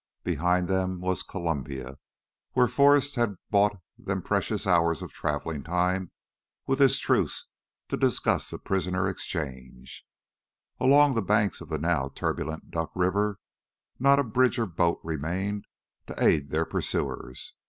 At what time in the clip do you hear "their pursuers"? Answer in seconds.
16.49-17.53